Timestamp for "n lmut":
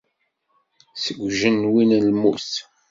1.89-2.49